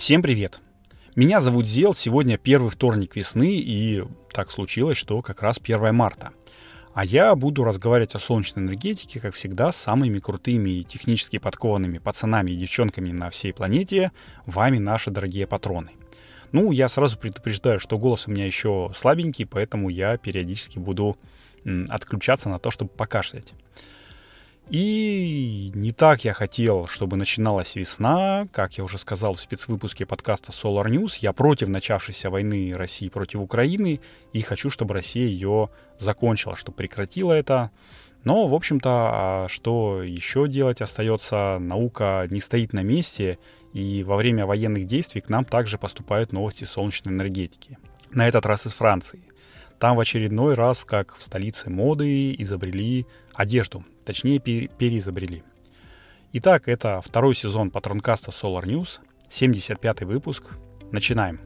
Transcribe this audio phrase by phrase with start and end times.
[0.00, 0.62] Всем привет!
[1.14, 4.02] Меня зовут Зел, сегодня первый вторник весны, и
[4.32, 6.30] так случилось, что как раз 1 марта.
[6.94, 11.98] А я буду разговаривать о солнечной энергетике, как всегда, с самыми крутыми и технически подкованными
[11.98, 14.10] пацанами и девчонками на всей планете,
[14.46, 15.90] вами наши дорогие патроны.
[16.50, 21.18] Ну, я сразу предупреждаю, что голос у меня еще слабенький, поэтому я периодически буду
[21.90, 23.52] отключаться на то, чтобы покашлять.
[24.70, 28.46] И не так я хотел, чтобы начиналась весна.
[28.52, 33.40] Как я уже сказал в спецвыпуске подкаста Solar News, я против начавшейся войны России против
[33.40, 34.00] Украины
[34.32, 37.72] и хочу, чтобы Россия ее закончила, чтобы прекратила это.
[38.22, 41.58] Но, в общем-то, а что еще делать остается?
[41.58, 43.40] Наука не стоит на месте,
[43.72, 47.76] и во время военных действий к нам также поступают новости солнечной энергетики.
[48.12, 49.24] На этот раз из Франции.
[49.80, 55.44] Там в очередной раз, как в столице моды, изобрели одежду, точнее переизобрели.
[56.32, 58.98] Итак, это второй сезон патронкаста Solar News,
[59.30, 60.50] 75 выпуск.
[60.90, 61.38] Начинаем.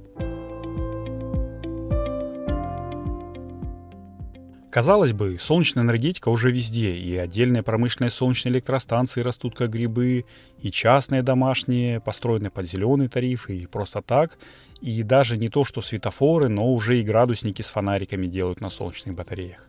[4.71, 10.25] Казалось бы, солнечная энергетика уже везде, и отдельные промышленные солнечные электростанции растут как грибы,
[10.59, 14.39] и частные домашние, построенные под зеленый тариф, и просто так,
[14.81, 19.15] и даже не то, что светофоры, но уже и градусники с фонариками делают на солнечных
[19.15, 19.69] батареях.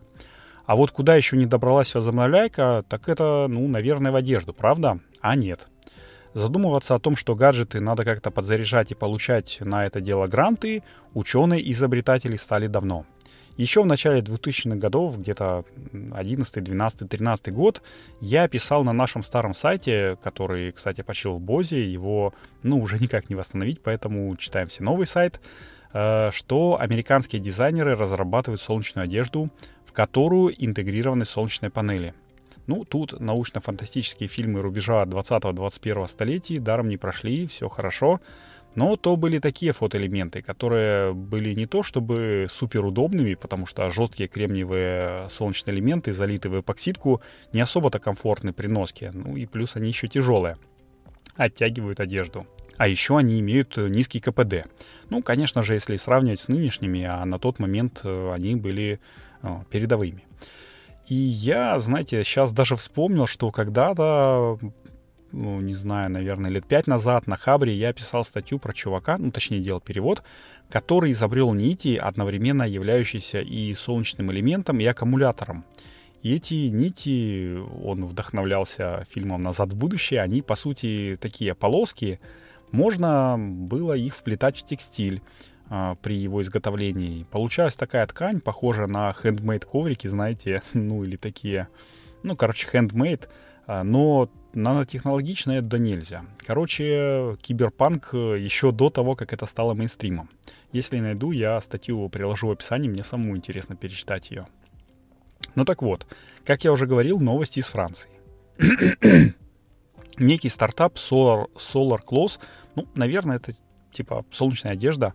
[0.66, 4.98] А вот куда еще не добралась возобновляйка, так это, ну, наверное, в одежду, правда?
[5.20, 5.68] А нет.
[6.34, 10.82] Задумываться о том, что гаджеты надо как-то подзаряжать и получать на это дело гранты,
[11.14, 13.06] ученые-изобретатели стали давно–
[13.56, 15.64] еще в начале 2000-х годов, где-то
[16.12, 17.82] 11, 12, 13 год,
[18.20, 23.30] я писал на нашем старом сайте, который, кстати, почил в Бозе, его, ну, уже никак
[23.30, 25.40] не восстановить, поэтому читаем все новый сайт,
[25.94, 29.48] э, что американские дизайнеры разрабатывают солнечную одежду,
[29.96, 32.12] которую интегрированы солнечные панели.
[32.66, 38.20] Ну, тут научно-фантастические фильмы рубежа 20-21 столетий даром не прошли, все хорошо.
[38.74, 44.28] Но то были такие фотоэлементы, которые были не то чтобы супер удобными, потому что жесткие
[44.28, 47.22] кремниевые солнечные элементы, залитые в эпоксидку,
[47.54, 49.12] не особо-то комфортны при носке.
[49.14, 50.56] Ну и плюс они еще тяжелые.
[51.36, 52.46] Оттягивают одежду.
[52.76, 54.66] А еще они имеют низкий КПД.
[55.10, 59.00] Ну, конечно же, если сравнивать с нынешними, а на тот момент э, они были
[59.42, 60.24] о, передовыми.
[61.08, 64.58] И я, знаете, сейчас даже вспомнил, что когда-то
[65.32, 69.30] ну, не знаю, наверное, лет пять назад на Хабре я писал статью про чувака, ну,
[69.30, 70.22] точнее, делал перевод,
[70.70, 75.64] который изобрел нити, одновременно являющиеся и солнечным элементом, и аккумулятором.
[76.22, 82.18] И эти нити, он вдохновлялся фильмом «Назад в будущее», они, по сути, такие полоски,
[82.76, 85.22] можно было их вплетать в текстиль
[85.68, 87.24] а, при его изготовлении.
[87.30, 91.68] Получалась такая ткань, похожая на хендмейд коврики, знаете, ну или такие,
[92.22, 93.30] ну, короче, хендмейд,
[93.66, 96.24] а, но нанотехнологично это да нельзя.
[96.46, 100.28] Короче, киберпанк э, еще до того, как это стало мейнстримом.
[100.72, 104.46] Если найду, я статью приложу в описании, мне самому интересно перечитать ее.
[105.54, 106.06] Ну так вот,
[106.44, 108.10] как я уже говорил, новости из Франции.
[110.18, 112.38] Некий стартап Solar, Solar Close,
[112.74, 113.52] ну, наверное, это
[113.92, 115.14] типа солнечная одежда,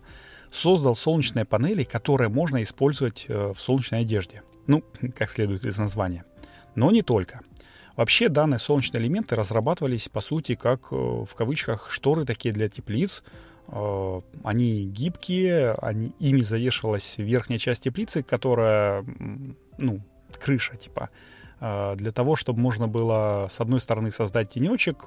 [0.50, 4.42] создал солнечные панели, которые можно использовать э, в солнечной одежде.
[4.66, 4.82] Ну,
[5.16, 6.24] как следует из названия.
[6.74, 7.40] Но не только–
[7.96, 13.22] Вообще данные солнечные элементы разрабатывались, по сути, как э, в кавычках шторы такие для теплиц.
[13.68, 19.04] Э, они гибкие, они, ими завешивалась верхняя часть теплицы, которая,
[19.76, 20.00] ну,
[20.40, 21.10] крыша типа,
[21.96, 25.04] для того, чтобы можно было с одной стороны создать тенечек,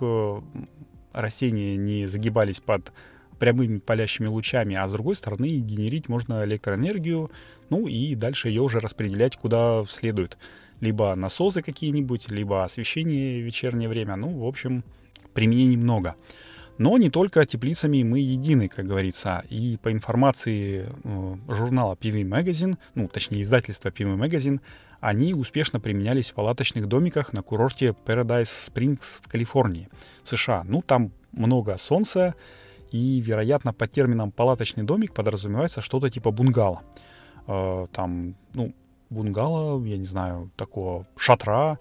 [1.12, 2.94] растения не загибались под
[3.40, 7.30] прямыми палящими лучами, а с другой стороны генерить можно электроэнергию,
[7.70, 10.38] ну и дальше ее уже распределять куда следует
[10.82, 14.16] либо насосы какие-нибудь, либо освещение в вечернее время.
[14.16, 14.84] Ну, в общем,
[15.34, 16.16] применений много.
[16.78, 19.46] Но не только теплицами мы едины, как говорится.
[19.50, 24.60] И по информации э, журнала PV Magazine, ну, точнее, издательства PV Magazine,
[25.06, 29.88] они успешно применялись в палаточных домиках на курорте Paradise Springs в Калифорнии,
[30.24, 30.64] США.
[30.66, 32.34] Ну, там много солнца,
[32.92, 36.82] и, вероятно, под термином «палаточный домик» подразумевается что-то типа бунгало.
[37.46, 38.74] Э, там, ну,
[39.12, 41.78] бунгало, я не знаю, такого шатра,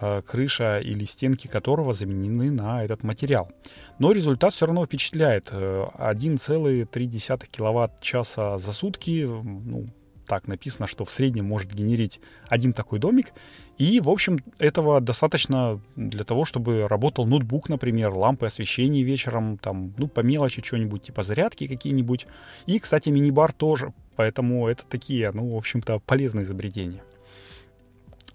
[0.00, 3.50] э, крыша или стенки которого заменены на этот материал.
[3.98, 5.50] Но результат все равно впечатляет.
[5.50, 9.88] 1,3 э, киловатт-часа за сутки, ну,
[10.28, 13.32] так написано, что в среднем может генерить один такой домик.
[13.78, 19.94] И, в общем, этого достаточно для того, чтобы работал ноутбук, например, лампы освещения вечером, там,
[19.96, 22.26] ну, по мелочи что-нибудь, типа зарядки какие-нибудь.
[22.66, 27.04] И, кстати, мини-бар тоже Поэтому это такие, ну, в общем-то, полезные изобретения.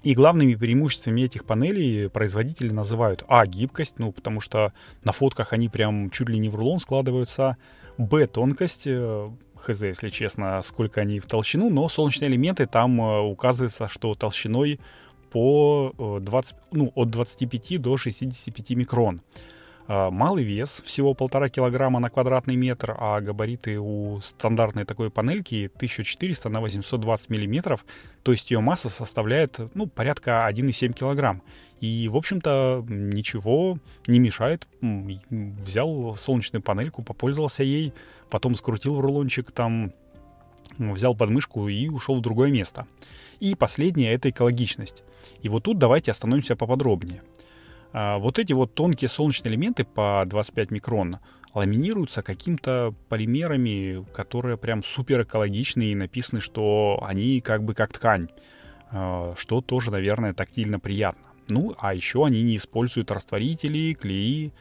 [0.02, 3.46] И главными преимуществами этих панелей производители называют А.
[3.46, 4.72] Гибкость, ну, потому что
[5.04, 7.58] на фотках они прям чуть ли не в рулон складываются.
[7.98, 8.28] Б.
[8.28, 9.30] Тонкость, э,
[9.64, 14.80] хз, если честно, сколько они в толщину, но солнечные элементы там э, указывается, что толщиной
[15.32, 19.22] по 20, э, ну, от 25 до 65 микрон.
[19.88, 25.70] А, малый вес, всего полтора килограмма на квадратный метр, а габариты у стандартной такой панельки
[25.76, 27.86] 1400 на 820 миллиметров,
[28.24, 31.42] то есть ее масса составляет ну, порядка 1,7 килограмм.
[31.82, 33.78] И, в общем-то, ничего
[34.08, 34.70] не мешает.
[34.80, 37.94] Взял солнечную панельку, попользовался ей,
[38.30, 39.92] потом скрутил в рулончик, там
[40.78, 42.88] взял подмышку и ушел в другое место.
[43.42, 45.04] И последнее— это экологичность.
[45.42, 47.22] И вот тут давайте остановимся поподробнее.
[47.94, 51.20] А, вот эти вот тонкие солнечные элементы по 25 микрон
[51.54, 58.30] ламинируются каким-то полимерами, которые прям супер экологичные и написаны, что они как бы как ткань,
[58.92, 61.22] а, что тоже, наверное, тактильно приятно.
[61.50, 64.52] Ну, а еще они не используют растворители, клеи,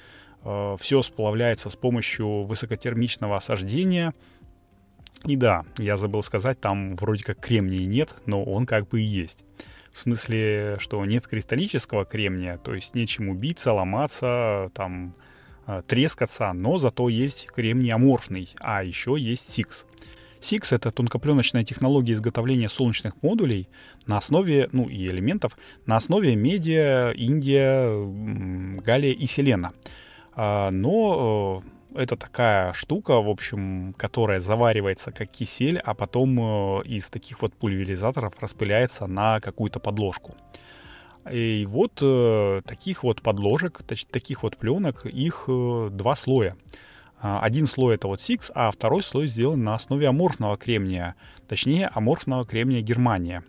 [0.42, 4.12] а, все сплавляется с помощью высокотермичного осаждения.
[5.24, 9.04] И да, я забыл сказать, там вроде как кремния нет, но он как бы и
[9.04, 9.44] есть.
[9.92, 15.14] В смысле, что нет кристаллического кремния, то есть нечему биться, ломаться, там,
[15.66, 19.84] а, трескаться, но зато есть кремний аморфный, а еще есть SIX.
[20.40, 23.68] SIX— это тонкопленочная технология изготовления солнечных модулей
[24.06, 25.56] на основе, ну и элементов,
[25.86, 27.86] на основе медиа, индия,
[28.80, 29.72] галлия и селена.
[30.34, 36.82] А, но э, это такая штука, в общем, которая заваривается как кисель, а потом э,
[36.84, 40.34] из таких вот пульверизаторов распыляется на какую-то подложку.
[41.30, 46.56] И вот э, таких вот подложек, таких вот пленок, их э, два слоя.
[47.20, 51.14] А, один слой это вот Six, а второй слой сделан на основе аморфного кремния,
[51.46, 53.44] точнее аморфного кремния Германия.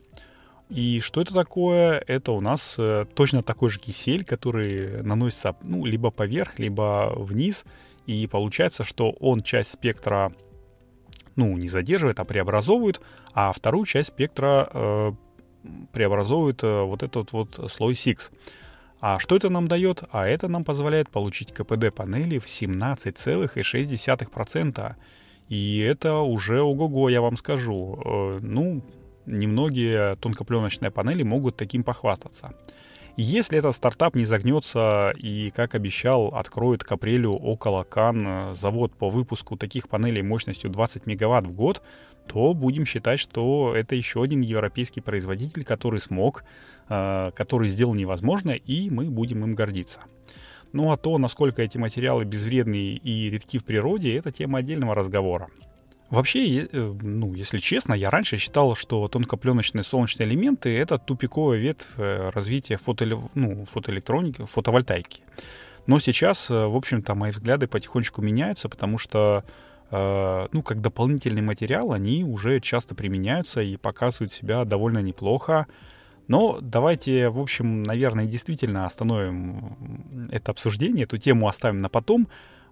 [0.73, 2.03] И что это такое?
[2.07, 7.63] Это у нас э, точно такой же кисель, который наносится ну, либо поверх, либо вниз,
[8.07, 10.33] и получается, что он часть спектра,
[11.35, 13.01] ну, не задерживает, а преобразовывает,
[13.33, 15.11] а вторую часть спектра э,
[15.91, 18.31] преобразовывает э, вот этот вот слой SIX.
[18.99, 20.01] А что это нам дает?
[20.11, 24.95] А это нам позволяет получить КПД панели в 17,6%.
[25.49, 28.01] И это уже ого-го, я вам скажу.
[28.03, 28.81] Э, ну,
[29.25, 32.53] немногие тонкопленочные панели могут таким похвастаться.
[33.15, 38.95] Если этот стартап не загнется и, как обещал, откроет к апрелю около Кан э, завод
[38.95, 41.83] по выпуску таких панелей мощностью 20 мегаватт в год,
[42.25, 46.43] то будем считать, что это еще один европейский производитель, который смог,
[46.89, 49.99] э, который сделал невозможное, и мы будем им гордиться.
[50.71, 55.49] Ну а то, насколько эти материалы безвредны и редки в природе, это тема отдельного разговора.
[56.13, 61.87] Вообще, э, ну, если честно, я раньше считал, что тонкопленочные солнечные элементы— это тупиковая ветвь
[61.97, 63.17] э, развития фотоэле...
[63.33, 65.23] ну, фотоэлектроники, фотовольтайки.
[65.87, 69.43] Но сейчас, э, в общем-то, мои взгляды потихонечку меняются, потому что,
[69.89, 75.65] ну, как дополнительный материал, они уже часто применяются и показывают себя довольно неплохо.
[76.27, 79.77] Но давайте, в общем, наверное, действительно остановим
[80.31, 82.27] это обсуждение, эту тему оставим на потом,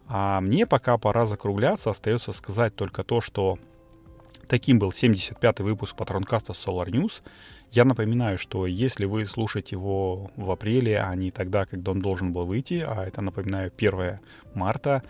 [0.07, 1.89] а мне пока пора закругляться.
[1.89, 3.57] Остается сказать только то, что
[4.47, 7.21] таким был 75-й выпуск Патронкаста Solar News.
[7.71, 12.33] Я напоминаю, что если вы слушаете его в апреле, а не тогда, когда он должен
[12.33, 14.19] был выйти, а это, напоминаю, 1
[14.53, 15.03] марта,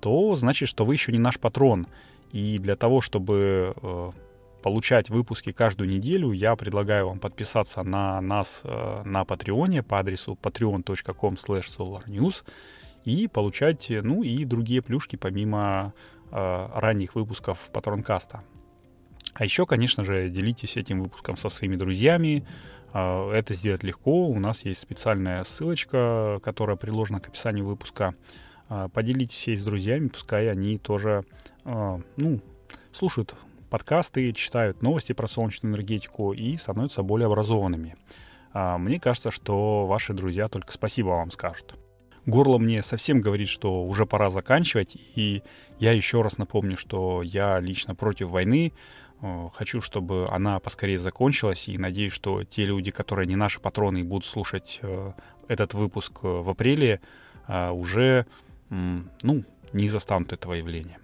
[0.00, 1.86] то значит, что вы еще не наш патрон.
[2.32, 4.10] И для того, чтобы э,
[4.62, 10.38] получать выпуски каждую неделю, я предлагаю вам подписаться на нас э, на Патреоне по адресу
[10.40, 12.42] patreon.com solarnews
[13.06, 15.94] и получать, ну, и другие плюшки помимо
[16.30, 18.42] э, ранних выпусков Патронкаста.
[19.32, 22.44] А еще, конечно же, делитесь этим выпуском со своими друзьями.
[22.92, 24.26] Э, это сделать легко.
[24.26, 28.14] У нас есть специальная ссылочка, которая приложена к описанию выпуска.
[28.68, 31.24] Э, поделитесь ей с друзьями, пускай они тоже,
[31.64, 32.40] э, ну,
[32.92, 33.36] слушают
[33.70, 37.96] подкасты, читают новости про солнечную энергетику и становятся более образованными.
[38.54, 41.76] Мне кажется, что ваши друзья только спасибо вам скажут
[42.26, 44.96] горло мне совсем говорит, что уже пора заканчивать.
[45.14, 45.42] И
[45.78, 48.72] я еще раз напомню, что я лично против войны.
[49.22, 51.68] Э, хочу, чтобы она поскорее закончилась.
[51.68, 55.12] И надеюсь, что те люди, которые не наши патроны будут слушать э,
[55.48, 57.00] этот выпуск э, в апреле,
[57.48, 58.26] уже
[58.70, 60.98] ну, не застанут этого явления.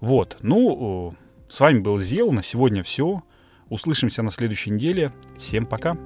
[0.00, 0.38] Вот.
[0.40, 1.14] Ну,
[1.48, 2.32] с вами был Зел.
[2.32, 3.22] На сегодня все.
[3.68, 5.12] Услышимся на следующей неделе.
[5.38, 5.96] Всем пока.